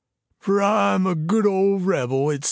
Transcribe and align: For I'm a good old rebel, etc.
For 0.39 0.63
I'm 0.63 1.05
a 1.05 1.13
good 1.13 1.45
old 1.45 1.83
rebel, 1.85 2.31
etc. 2.31 2.39